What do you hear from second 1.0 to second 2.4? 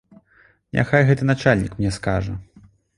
гэты начальнік мне скажа.